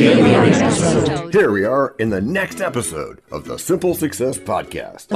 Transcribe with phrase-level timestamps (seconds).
[0.00, 5.08] Here we are in the next episode of the Simple Success Podcast.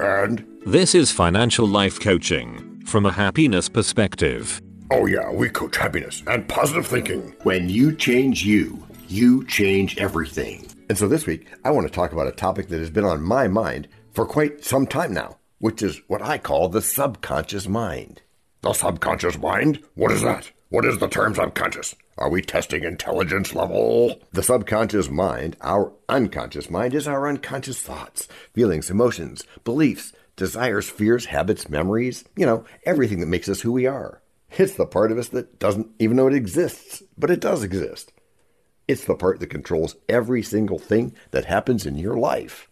[0.00, 4.60] And, This is financial life coaching from a happiness perspective.
[4.90, 7.32] oh yeah, we coach happiness and positive thinking.
[7.44, 10.66] When you change you, you change everything.
[10.88, 13.22] And so this week, I want to talk about a topic that has been on
[13.22, 18.22] my mind for quite some time now, which is what I call the subconscious mind.
[18.62, 19.84] The subconscious mind?
[19.94, 20.50] What is that?
[20.68, 21.94] What is the term subconscious?
[22.18, 24.20] Are we testing intelligence level?
[24.32, 31.26] The subconscious mind, our unconscious mind, is our unconscious thoughts, feelings, emotions, beliefs, desires, fears,
[31.26, 34.20] habits, memories, you know, everything that makes us who we are.
[34.58, 38.12] It's the part of us that doesn't even know it exists, but it does exist.
[38.88, 42.68] It's the part that controls every single thing that happens in your life.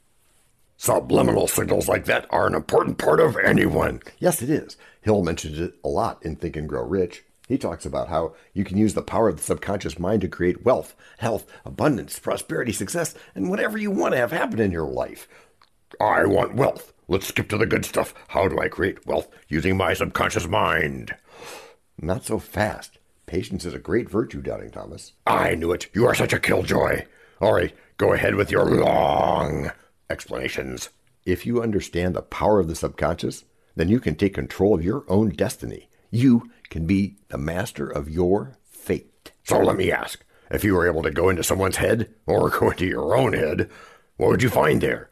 [0.77, 4.03] Subliminal signals like that are an important part of anyone.
[4.19, 4.77] Yes, it is.
[5.03, 7.23] Hill mentions it a lot in Think and Grow Rich.
[7.49, 10.65] He talks about how you can use the power of the subconscious mind to create
[10.65, 15.29] wealth, health, abundance, prosperity, success, and whatever you want to have happen in your life.
[16.01, 16.93] I want wealth.
[17.07, 18.15] Let's skip to the good stuff.
[18.29, 21.15] How do I create wealth using my subconscious mind?
[22.01, 22.99] Not so fast.
[23.27, 25.13] Patience is a great virtue, Doubting Thomas.
[25.27, 25.89] I knew it.
[25.95, 27.05] You are such a killjoy.
[27.41, 29.71] All right, go ahead with your long
[30.09, 30.89] explanations.
[31.27, 33.45] If you understand the power of the subconscious,
[33.77, 35.89] then you can take control of your own destiny.
[36.11, 39.33] You can be the master of your fate.
[39.43, 42.71] So let me ask if you were able to go into someone's head or go
[42.71, 43.71] into your own head,
[44.17, 45.11] what would you find there?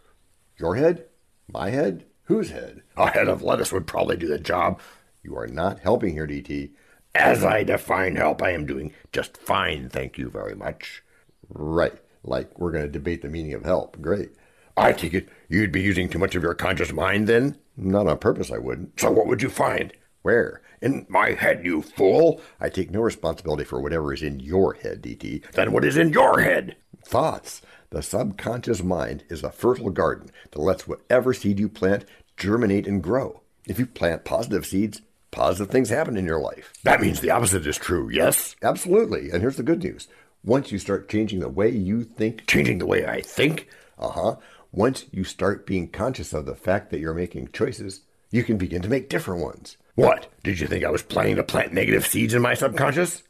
[0.59, 1.07] Your head?
[1.49, 2.07] My head?
[2.25, 2.83] Whose head?
[2.97, 4.81] A head of lettuce would probably do the job.
[5.23, 6.71] You are not helping here, DT.
[7.15, 11.03] As I define help, I am doing just fine, thank you very much.
[11.49, 11.93] Right,
[12.25, 14.01] like we're going to debate the meaning of help.
[14.01, 14.31] Great.
[14.77, 17.59] I take it you'd be using too much of your conscious mind then?
[17.77, 18.99] Not on purpose, I wouldn't.
[18.99, 19.93] So what would you find?
[20.23, 20.63] Where?
[20.81, 22.41] In my head, you fool!
[22.61, 25.51] I take no responsibility for whatever is in your head, DT.
[25.53, 26.77] Then what is in your head?
[27.05, 27.61] Thoughts.
[27.91, 32.05] The subconscious mind is a fertile garden that lets whatever seed you plant
[32.37, 33.43] germinate and grow.
[33.67, 36.73] If you plant positive seeds, positive things happen in your life.
[36.85, 38.57] That means the opposite is true, yes?
[38.63, 39.31] Absolutely.
[39.31, 40.09] And here's the good news.
[40.45, 43.69] Once you start changing the way you think, changing the way I think,
[43.99, 44.37] uh huh,
[44.73, 48.83] once you start being conscious of the fact that you're making choices, you can begin
[48.83, 49.77] to make different ones.
[49.95, 50.29] What?
[50.43, 53.23] Did you think I was planning to plant negative seeds in my subconscious?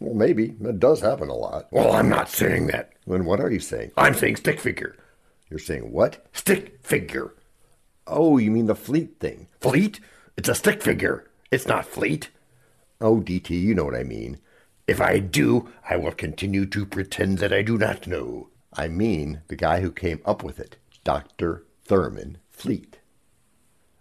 [0.00, 0.54] Well, maybe.
[0.60, 1.66] That does happen a lot.
[1.72, 2.92] Well, I'm not saying that.
[3.06, 3.92] Then what are you saying?
[3.96, 4.96] I'm saying stick figure.
[5.50, 6.26] You're saying what?
[6.32, 7.34] Stick figure.
[8.06, 9.48] Oh, you mean the fleet thing.
[9.60, 10.00] Fleet?
[10.36, 11.28] It's a stick figure.
[11.50, 12.30] It's not fleet.
[13.00, 14.38] Oh, DT, you know what I mean.
[14.86, 18.48] If I do, I will continue to pretend that I do not know.
[18.72, 21.64] I mean the guy who came up with it, Dr.
[21.84, 22.98] Thurman Fleet.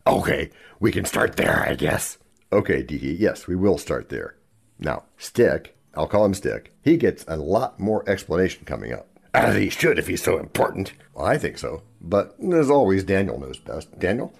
[0.08, 2.18] Okay, we can start there, I guess.
[2.54, 4.36] Okay, Dee yes, we will start there.
[4.80, 9.08] Now, Stick, I'll call him Stick, he gets a lot more explanation coming up.
[9.34, 10.94] As he should if he's so important.
[11.14, 11.84] Well, I think so.
[12.00, 14.00] But as always, Daniel knows best.
[14.00, 14.34] Daniel,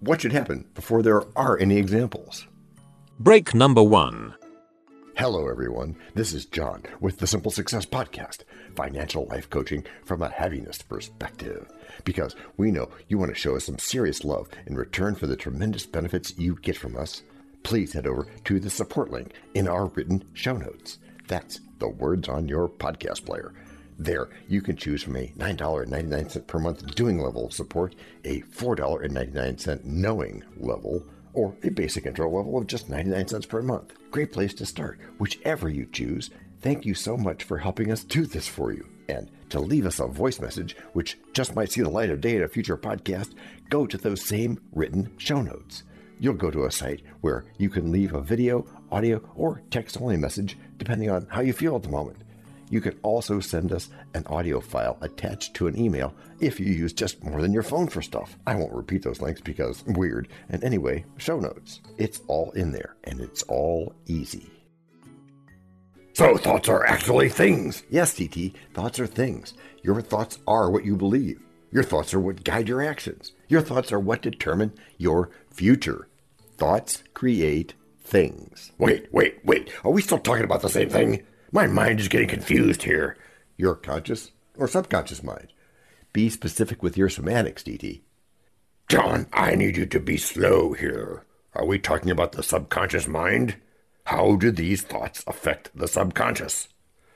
[0.00, 2.46] what should happen before there are any examples?
[3.18, 4.34] Break number one.
[5.18, 5.96] Hello, everyone.
[6.14, 8.44] This is John with the Simple Success Podcast,
[8.76, 11.68] financial life coaching from a happiness perspective.
[12.04, 15.34] Because we know you want to show us some serious love in return for the
[15.34, 17.24] tremendous benefits you get from us.
[17.64, 20.98] Please head over to the support link in our written show notes.
[21.26, 23.52] That's the words on your podcast player.
[23.98, 29.84] There, you can choose from a $9.99 per month doing level of support, a $4.99
[29.84, 31.02] knowing level,
[31.32, 33.92] or a basic intro level of just 99 cents per month.
[34.10, 36.30] Great place to start, whichever you choose.
[36.60, 38.88] Thank you so much for helping us do this for you.
[39.08, 42.36] And to leave us a voice message, which just might see the light of day
[42.36, 43.34] in a future podcast,
[43.70, 45.84] go to those same written show notes.
[46.20, 50.16] You'll go to a site where you can leave a video, audio, or text only
[50.16, 52.22] message depending on how you feel at the moment.
[52.70, 56.92] You can also send us an audio file attached to an email if you use
[56.92, 58.36] just more than your phone for stuff.
[58.46, 60.28] I won't repeat those links because weird.
[60.48, 61.80] And anyway, show notes.
[61.96, 64.50] It's all in there and it's all easy.
[66.14, 67.84] So thoughts are actually things.
[67.90, 69.54] Yes, DT, thoughts are things.
[69.82, 71.40] Your thoughts are what you believe.
[71.70, 73.32] Your thoughts are what guide your actions.
[73.48, 76.08] Your thoughts are what determine your future.
[76.56, 78.72] Thoughts create things.
[78.78, 79.70] Wait, wait, wait.
[79.84, 81.24] Are we still talking about the same thing?
[81.50, 83.16] My mind is getting confused here.
[83.56, 85.48] Your conscious or subconscious mind?
[86.12, 88.02] Be specific with your semantics, DT.
[88.88, 91.24] John, I need you to be slow here.
[91.54, 93.56] Are we talking about the subconscious mind?
[94.04, 96.68] How do these thoughts affect the subconscious?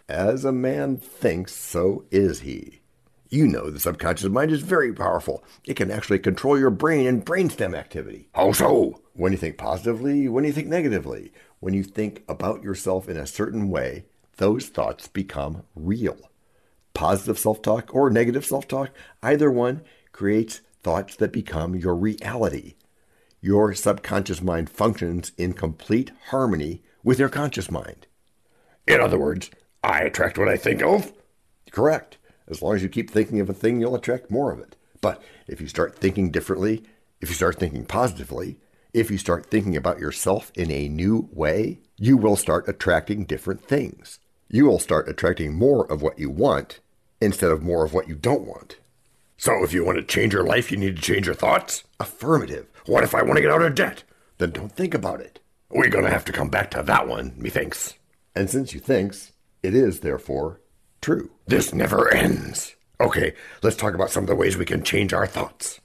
[0.08, 2.80] As a man thinks, so is he.
[3.28, 5.44] You know the subconscious mind is very powerful.
[5.64, 8.30] It can actually control your brain and brainstem activity.
[8.34, 9.02] How so?
[9.12, 13.26] When you think positively, when you think negatively, when you think about yourself in a
[13.26, 14.04] certain way,
[14.36, 16.18] those thoughts become real.
[16.94, 18.90] Positive self talk or negative self talk,
[19.22, 19.82] either one
[20.12, 22.74] creates thoughts that become your reality.
[23.40, 28.06] Your subconscious mind functions in complete harmony with your conscious mind.
[28.86, 29.50] In other words,
[29.82, 31.12] I attract what I think of?
[31.70, 32.18] Correct.
[32.48, 34.76] As long as you keep thinking of a thing, you'll attract more of it.
[35.00, 36.84] But if you start thinking differently,
[37.20, 38.58] if you start thinking positively,
[38.94, 43.64] if you start thinking about yourself in a new way, you will start attracting different
[43.64, 44.18] things.
[44.48, 46.80] You will start attracting more of what you want
[47.20, 48.76] instead of more of what you don't want.
[49.38, 51.84] So if you want to change your life, you need to change your thoughts?
[51.98, 52.66] Affirmative.
[52.86, 54.04] What if I want to get out of debt?
[54.38, 55.40] Then don't think about it.
[55.70, 57.94] We're going to have to come back to that one, methinks.
[58.34, 60.60] And since you thinks, it is, therefore,
[61.00, 61.30] true.
[61.46, 62.76] This never ends.
[63.00, 65.80] Okay, let's talk about some of the ways we can change our thoughts.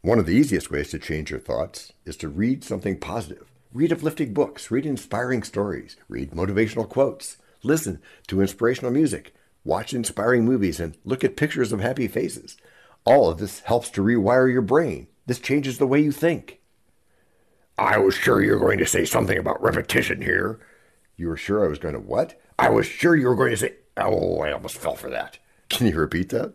[0.00, 3.50] One of the easiest ways to change your thoughts is to read something positive.
[3.72, 9.34] Read uplifting books, read inspiring stories, read motivational quotes, listen to inspirational music,
[9.64, 12.56] watch inspiring movies, and look at pictures of happy faces.
[13.04, 15.08] All of this helps to rewire your brain.
[15.26, 16.60] This changes the way you think.
[17.76, 20.60] I was sure you were going to say something about repetition here.
[21.16, 22.40] You were sure I was going to what?
[22.56, 23.74] I was sure you were going to say.
[23.96, 25.38] Oh, I almost fell for that.
[25.68, 26.54] Can you repeat that?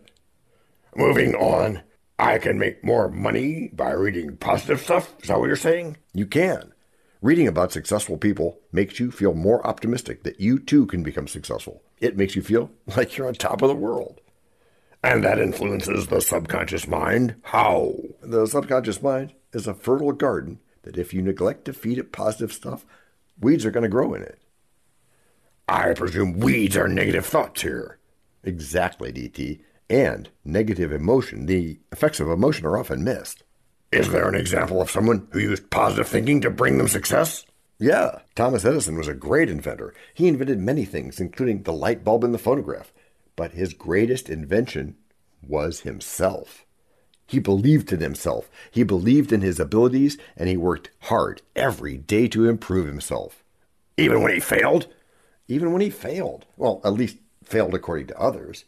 [0.95, 1.81] Moving on.
[2.19, 5.13] I can make more money by reading positive stuff?
[5.21, 5.97] Is that what you're saying?
[6.13, 6.73] You can.
[7.21, 11.81] Reading about successful people makes you feel more optimistic that you too can become successful.
[11.99, 14.21] It makes you feel like you're on top of the world.
[15.03, 17.35] And that influences the subconscious mind?
[17.43, 17.95] How?
[18.21, 22.53] The subconscious mind is a fertile garden that if you neglect to feed it positive
[22.53, 22.85] stuff,
[23.39, 24.39] weeds are going to grow in it.
[25.67, 27.99] I presume weeds are negative thoughts here.
[28.43, 29.61] Exactly, DT.
[29.93, 33.43] And negative emotion, the effects of emotion are often missed.
[33.91, 37.45] Is there an example of someone who used positive thinking to bring them success?
[37.77, 39.93] Yeah, Thomas Edison was a great inventor.
[40.15, 42.91] He invented many things, including the light bulb and the phonograph.
[43.35, 44.95] But his greatest invention
[45.47, 46.65] was himself.
[47.27, 52.27] He believed in himself, he believed in his abilities, and he worked hard every day
[52.29, 53.43] to improve himself.
[53.97, 54.87] Even when he failed?
[55.47, 56.47] Even when he failed.
[56.57, 58.65] Well, at least failed according to others.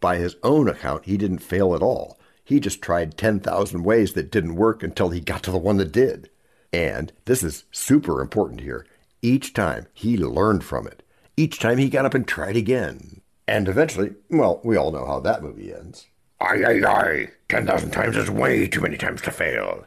[0.00, 2.18] By his own account, he didn't fail at all.
[2.44, 5.92] He just tried 10,000 ways that didn't work until he got to the one that
[5.92, 6.30] did.
[6.72, 8.86] And this is super important here.
[9.20, 11.02] Each time he learned from it.
[11.36, 13.20] Each time he got up and tried again.
[13.46, 16.06] And eventually, well, we all know how that movie ends.
[16.40, 17.28] Aye, aye, aye.
[17.48, 19.86] 10,000 times is way too many times to fail.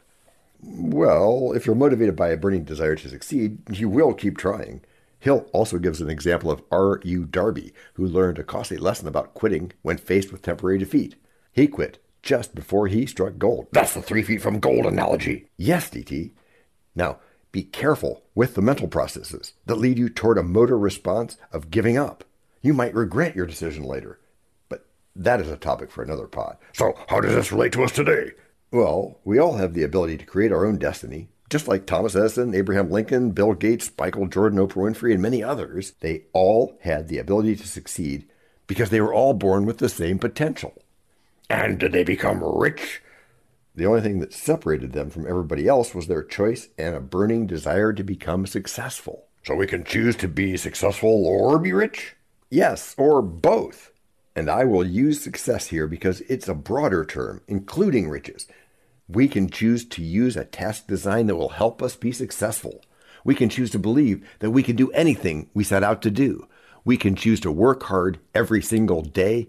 [0.62, 4.81] Well, if you're motivated by a burning desire to succeed, you will keep trying.
[5.21, 7.25] Hill also gives an example of R.U.
[7.25, 11.15] Darby, who learned a costly lesson about quitting when faced with temporary defeat.
[11.53, 13.68] He quit just before he struck gold.
[13.71, 15.45] That's the three feet from gold analogy.
[15.57, 16.31] Yes, DT.
[16.95, 17.19] Now,
[17.51, 22.00] be careful with the mental processes that lead you toward a motor response of giving
[22.00, 22.23] up.
[22.63, 24.19] You might regret your decision later,
[24.69, 26.57] but that is a topic for another pod.
[26.73, 28.31] So, how does this relate to us today?
[28.71, 32.56] Well, we all have the ability to create our own destiny, just like Thomas Edison,
[32.56, 37.18] Abraham Lincoln, Bill Gates, Michael Jordan, Oprah Winfrey, and many others, they all had the
[37.19, 38.25] ability to succeed
[38.68, 40.74] because they were all born with the same potential.
[41.50, 43.01] And did they become rich?
[43.75, 47.47] The only thing that separated them from everybody else was their choice and a burning
[47.47, 49.26] desire to become successful.
[49.44, 52.16] So we can choose to be successful or be rich?
[52.49, 53.92] Yes, or both.
[54.37, 58.47] And I will use success here because it's a broader term, including riches.
[59.08, 62.81] We can choose to use a task design that will help us be successful.
[63.24, 66.48] We can choose to believe that we can do anything we set out to do.
[66.84, 69.48] We can choose to work hard every single day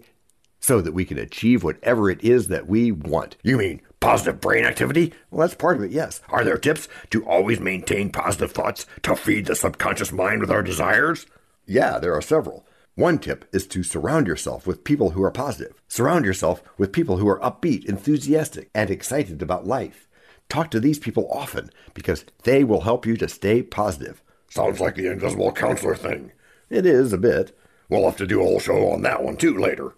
[0.59, 3.35] so that we can achieve whatever it is that we want.
[3.43, 5.13] You mean positive brain activity?
[5.31, 6.21] Well, that's part of it, yes.
[6.29, 10.63] Are there tips to always maintain positive thoughts to feed the subconscious mind with our
[10.63, 11.25] desires?
[11.65, 12.65] Yeah, there are several.
[12.95, 15.73] One tip is to surround yourself with people who are positive.
[15.87, 20.07] Surround yourself with people who are upbeat, enthusiastic, and excited about life.
[20.47, 24.21] Talk to these people often because they will help you to stay positive.
[24.47, 26.33] Sounds like the invisible counselor thing.
[26.69, 27.57] It is a bit.
[27.89, 29.95] We'll have to do a whole show on that one too later.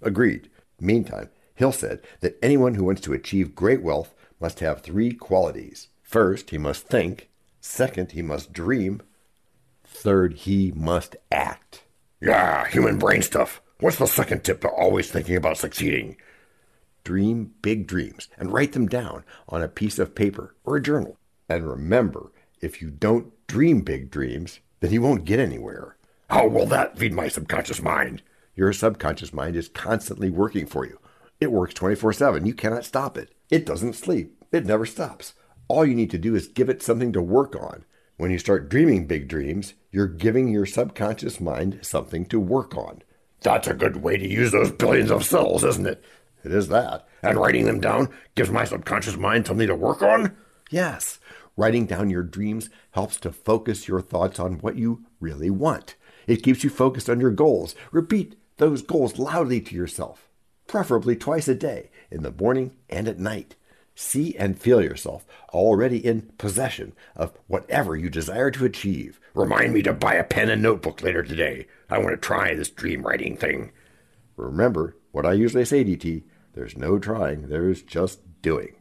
[0.00, 0.48] Agreed.
[0.78, 5.88] Meantime, Hill said that anyone who wants to achieve great wealth must have three qualities.
[6.00, 7.28] First, he must think.
[7.60, 9.02] Second, he must dream.
[9.84, 11.82] Third, he must act.
[12.22, 13.62] Yeah, human brain stuff.
[13.78, 16.16] What's the second tip to always thinking about succeeding?
[17.02, 21.16] Dream big dreams and write them down on a piece of paper or a journal.
[21.48, 25.96] And remember, if you don't dream big dreams, then you won't get anywhere.
[26.28, 28.20] How will that feed my subconscious mind?
[28.54, 30.98] Your subconscious mind is constantly working for you.
[31.40, 32.44] It works 24 7.
[32.44, 33.32] You cannot stop it.
[33.48, 34.44] It doesn't sleep.
[34.52, 35.32] It never stops.
[35.68, 37.86] All you need to do is give it something to work on.
[38.20, 43.00] When you start dreaming big dreams, you're giving your subconscious mind something to work on.
[43.40, 46.04] That's a good way to use those billions of cells, isn't it?
[46.44, 47.08] It is that.
[47.22, 50.36] And writing them down gives my subconscious mind something to work on?
[50.68, 51.18] Yes.
[51.56, 55.94] Writing down your dreams helps to focus your thoughts on what you really want.
[56.26, 57.74] It keeps you focused on your goals.
[57.90, 60.28] Repeat those goals loudly to yourself,
[60.66, 63.54] preferably twice a day, in the morning and at night.
[64.02, 69.20] See and feel yourself already in possession of whatever you desire to achieve.
[69.34, 71.66] Remind me to buy a pen and notebook later today.
[71.90, 73.72] I want to try this dream writing thing.
[74.38, 76.22] Remember what I usually say, DT
[76.54, 78.74] there's no trying, there's just doing.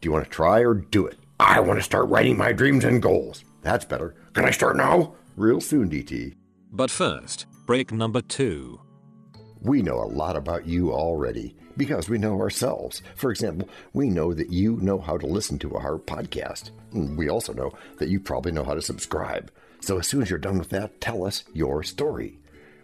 [0.00, 1.16] Do you want to try or do it?
[1.38, 3.44] I want to start writing my dreams and goals.
[3.62, 4.16] That's better.
[4.32, 5.14] Can I start now?
[5.36, 6.34] Real soon, DT.
[6.72, 8.80] But first, break number two.
[9.66, 13.02] We know a lot about you already because we know ourselves.
[13.16, 16.70] For example, we know that you know how to listen to our podcast.
[16.92, 19.50] We also know that you probably know how to subscribe.
[19.80, 22.38] So as soon as you're done with that, tell us your story.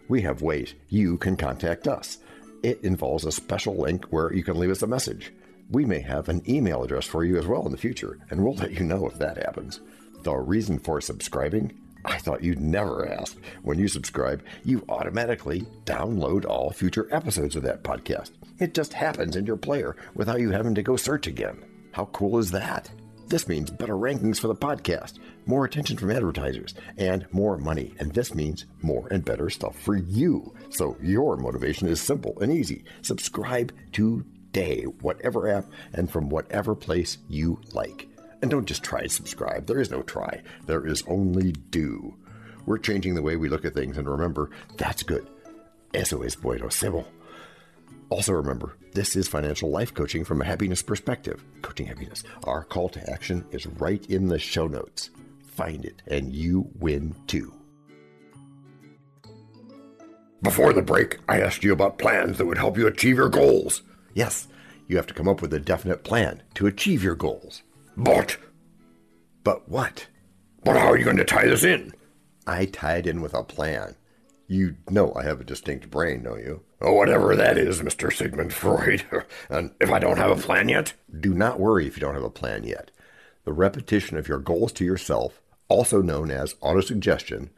[0.09, 2.17] We have ways you can contact us.
[2.63, 5.31] It involves a special link where you can leave us a message.
[5.71, 8.55] We may have an email address for you as well in the future, and we'll
[8.55, 9.79] let you know if that happens.
[10.23, 13.37] The reason for subscribing I thought you'd never ask.
[13.61, 18.31] When you subscribe, you automatically download all future episodes of that podcast.
[18.59, 21.63] It just happens in your player without you having to go search again.
[21.91, 22.89] How cool is that?
[23.27, 27.93] This means better rankings for the podcast, more attention from advertisers, and more money.
[27.99, 30.53] And this means more and better stuff for you.
[30.69, 32.83] So your motivation is simple and easy.
[33.01, 38.07] Subscribe today, whatever app and from whatever place you like.
[38.43, 39.67] And don't just try subscribe.
[39.67, 42.17] There is no try, there is only do.
[42.65, 45.25] We're changing the way we look at things, and remember, that's good.
[45.93, 47.07] Eso es bueno, civil.
[48.09, 51.41] Also, remember, this is financial life coaching from a happiness perspective.
[51.61, 52.21] Coaching happiness.
[52.43, 55.09] Our call to action is right in the show notes.
[55.45, 57.53] Find it, and you win too.
[60.41, 63.83] Before the break, I asked you about plans that would help you achieve your goals.
[64.13, 64.49] Yes,
[64.89, 67.63] you have to come up with a definite plan to achieve your goals.
[67.95, 68.37] But.
[69.43, 70.07] But what?
[70.63, 71.93] But how are you going to tie this in?
[72.47, 73.95] I tie it in with a plan.
[74.47, 76.61] You know I have a distinct brain, don't you?
[76.81, 78.11] Oh, whatever that is, Mr.
[78.11, 79.03] Sigmund Freud.
[79.49, 80.93] and if I don't have a plan yet?
[81.19, 82.91] Do not worry if you don't have a plan yet.
[83.45, 87.49] The repetition of your goals to yourself, also known as autosuggestion,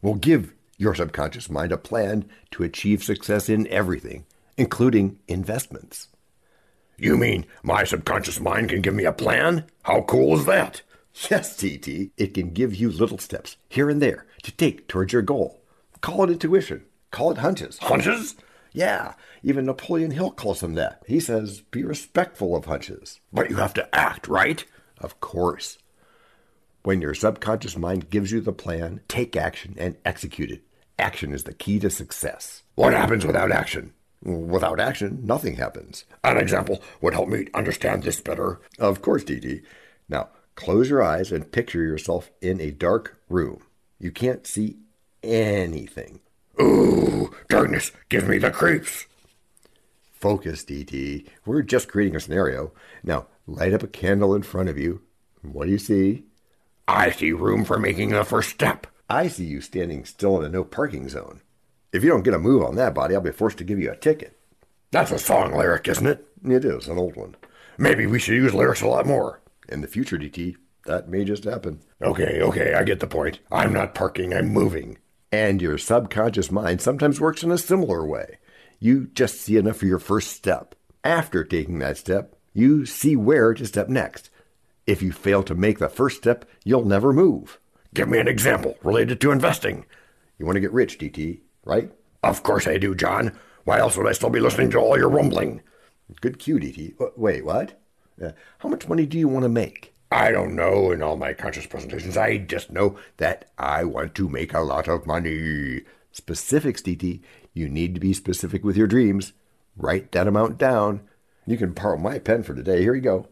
[0.00, 4.24] will give your subconscious mind a plan to achieve success in everything,
[4.56, 6.08] including investments.
[7.00, 9.66] You mean my subconscious mind can give me a plan?
[9.82, 10.82] How cool is that?
[11.30, 12.10] Yes, DT.
[12.16, 15.62] It can give you little steps here and there to take towards your goal.
[16.00, 16.84] Call it intuition.
[17.12, 17.78] Call it hunches.
[17.78, 18.34] Hunches?
[18.72, 19.14] Yeah,
[19.44, 21.02] even Napoleon Hill calls them that.
[21.06, 23.20] He says, be respectful of hunches.
[23.32, 24.64] But you have to act, right?
[24.98, 25.78] Of course.
[26.82, 30.62] When your subconscious mind gives you the plan, take action and execute it.
[30.98, 32.64] Action is the key to success.
[32.74, 33.94] What happens without action?
[34.22, 36.04] Without action, nothing happens.
[36.24, 38.60] An example would help me understand this better.
[38.78, 39.62] Of course, DT.
[40.08, 43.62] Now, close your eyes and picture yourself in a dark room.
[43.98, 44.78] You can't see
[45.22, 46.20] anything.
[46.60, 49.06] Ooh, darkness gives me the creeps.
[50.10, 51.28] Focus, DT.
[51.46, 52.72] We're just creating a scenario.
[53.04, 55.02] Now, light up a candle in front of you.
[55.42, 56.24] What do you see?
[56.88, 58.88] I see room for making the first step.
[59.08, 61.40] I see you standing still in a no parking zone.
[61.90, 63.90] If you don't get a move on that body, I'll be forced to give you
[63.90, 64.38] a ticket.
[64.90, 66.26] That's a song lyric, isn't it?
[66.44, 67.36] It is, an old one.
[67.78, 69.40] Maybe we should use lyrics a lot more.
[69.70, 71.80] In the future, DT, that may just happen.
[72.02, 73.40] Okay, okay, I get the point.
[73.50, 74.98] I'm not parking, I'm moving.
[75.32, 78.38] And your subconscious mind sometimes works in a similar way.
[78.78, 80.74] You just see enough of your first step.
[81.04, 84.28] After taking that step, you see where to step next.
[84.86, 87.58] If you fail to make the first step, you'll never move.
[87.94, 89.86] Give me an example related to investing.
[90.38, 91.92] You want to get rich, DT right?
[92.24, 93.38] Of course I do, John.
[93.64, 95.60] Why else would I still be listening to all your rumbling?
[96.20, 96.94] Good cue, DT.
[97.16, 97.80] Wait, what?
[98.20, 99.94] Uh, how much money do you want to make?
[100.10, 102.16] I don't know in all my conscious presentations.
[102.16, 105.82] I just know that I want to make a lot of money.
[106.10, 107.20] Specifics, DT.
[107.52, 109.34] You need to be specific with your dreams.
[109.76, 111.02] Write that amount down.
[111.46, 112.82] You can borrow my pen for today.
[112.82, 113.28] Here you go.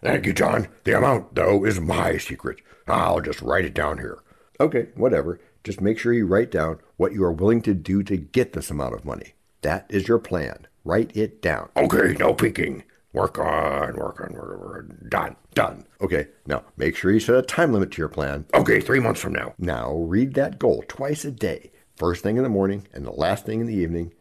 [0.00, 0.68] Thank you, John.
[0.84, 2.60] The amount, though, is my secret.
[2.86, 4.18] I'll just write it down here.
[4.60, 5.40] Okay, whatever.
[5.64, 8.70] Just make sure you write down what you are willing to do to get this
[8.70, 9.34] amount of money.
[9.60, 10.66] That is your plan.
[10.84, 11.68] Write it down.
[11.76, 12.82] Okay, no peeking.
[13.12, 15.08] Work on, work on, work on.
[15.08, 15.84] Done, done.
[16.00, 18.46] Okay, now make sure you set a time limit to your plan.
[18.54, 19.54] Okay, three months from now.
[19.58, 21.70] Now read that goal twice a day.
[21.96, 24.14] First thing in the morning and the last thing in the evening.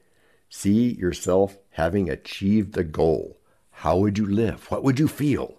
[0.50, 3.38] See yourself having achieved the goal.
[3.72, 4.70] How would you live?
[4.70, 5.56] What would you feel?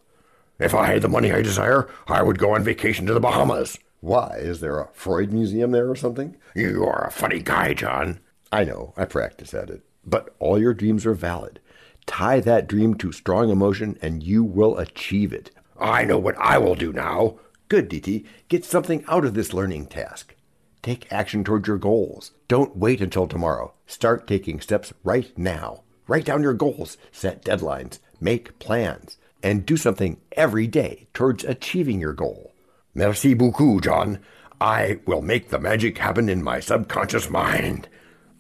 [0.58, 3.78] If I had the money I desire, I would go on vacation to the Bahamas.
[4.02, 4.36] Why?
[4.40, 6.36] Is there a Freud museum there or something?
[6.56, 8.18] You are a funny guy, John.
[8.50, 9.82] I know, I practice at it.
[10.04, 11.60] But all your dreams are valid.
[12.04, 15.52] Tie that dream to strong emotion and you will achieve it.
[15.78, 17.38] I know what I will do now.
[17.68, 18.26] Good, DT.
[18.48, 20.34] Get something out of this learning task.
[20.82, 22.32] Take action towards your goals.
[22.48, 23.72] Don't wait until tomorrow.
[23.86, 25.84] Start taking steps right now.
[26.08, 32.00] Write down your goals, set deadlines, make plans, and do something every day towards achieving
[32.00, 32.51] your goal.
[32.94, 34.18] Merci beaucoup, John.
[34.60, 37.88] I will make the magic happen in my subconscious mind.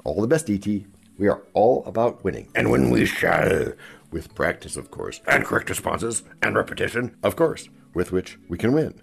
[0.04, 0.86] All the best, DT.
[1.18, 2.48] We are all about winning.
[2.54, 3.72] And when we shall,
[4.10, 8.72] with practice, of course, and correct responses, and repetition, of course, with which we can
[8.72, 9.00] win.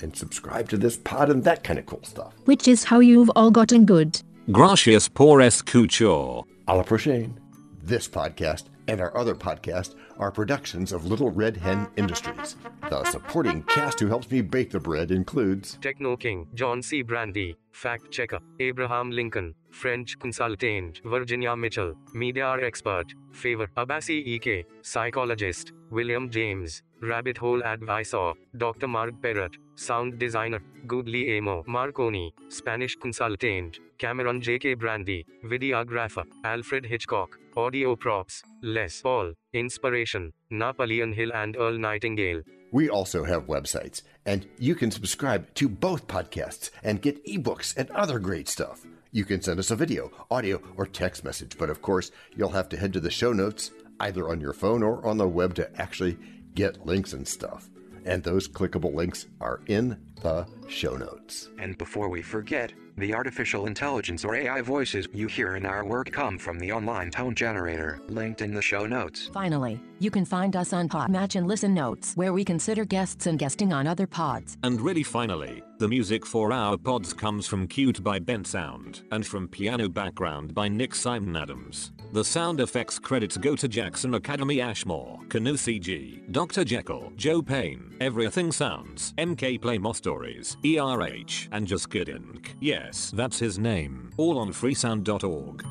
[0.00, 2.34] And subscribe to this pod and that kind of cool stuff.
[2.44, 4.22] Which is how you've all gotten good.
[4.50, 6.44] Gracias por escuchar.
[6.68, 7.40] A la prochaine.
[7.82, 12.56] This podcast and our other podcast are productions of Little Red Hen Industries.
[12.88, 17.02] The supporting cast who helps me bake the bread includes Techno King, John C.
[17.02, 25.72] Brandy, Fact Checker, Abraham Lincoln, French Consultant, Virginia Mitchell, Media Expert, Favor, Abasi EK, Psychologist,
[25.92, 28.88] William James, Rabbit Hole Advisor, Dr.
[28.88, 34.72] Mark Perrott, Sound Designer, Goodly Amo, Marconi, Spanish Consultant, Cameron J.K.
[34.74, 42.40] Brandy, Videographer, Alfred Hitchcock, Audio Props, Les Paul, Inspiration, Napoleon Hill and Earl Nightingale.
[42.72, 47.90] We also have websites, and you can subscribe to both podcasts and get ebooks and
[47.90, 48.86] other great stuff.
[49.14, 52.70] You can send us a video, audio, or text message, but of course, you'll have
[52.70, 53.70] to head to the show notes,
[54.00, 56.18] either on your phone or on the web, to actually
[56.54, 57.68] get links and stuff.
[58.04, 61.50] And those clickable links are in the show notes.
[61.58, 66.10] And before we forget, the artificial intelligence or AI voices you hear in our work
[66.12, 69.30] come from the online tone generator, linked in the show notes.
[69.32, 73.38] Finally, you can find us on Podmatch and Listen Notes, where we consider guests and
[73.38, 74.58] guesting on other pods.
[74.62, 79.48] And really finally, the music for our pods comes from Cute by Bensound and from
[79.48, 81.92] Piano Background by Nick Simon Adams.
[82.12, 86.62] The sound effects credits go to Jackson Academy Ashmore, Canoe CG, Dr.
[86.62, 92.48] Jekyll, Joe Payne, Everything Sounds, MK Play More Stories, ERH, and Just Good Inc.
[92.60, 94.10] Yes, that's his name.
[94.18, 95.64] All on freesound.org.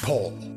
[0.00, 0.49] Paul.